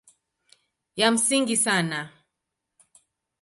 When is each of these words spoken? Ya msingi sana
Ya 0.95 1.11
msingi 1.11 1.57
sana 1.57 2.09